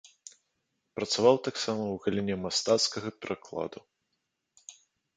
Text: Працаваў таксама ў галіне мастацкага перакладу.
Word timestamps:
Працаваў 0.99 1.35
таксама 1.49 1.83
ў 1.87 1.95
галіне 2.07 2.35
мастацкага 2.47 3.09
перакладу. 3.23 3.79